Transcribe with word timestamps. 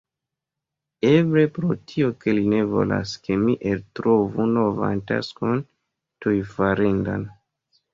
Eble, 1.09 1.43
pro 1.57 1.77
tio 1.91 2.09
ke 2.25 2.35
li 2.39 2.43
ne 2.55 2.63
volas 2.73 3.13
ke 3.29 3.39
mi 3.45 3.59
eltrovu 3.75 4.51
novan 4.57 5.07
taskon 5.15 5.67
tuj 5.69 6.39
farendan. 6.61 7.35